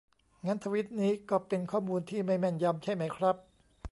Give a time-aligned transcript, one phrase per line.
[0.45, 3.35] งั้นทวีตนี้ก็เป็นข้อมูลที่ไม่แม่นยำใช่ไหมครับ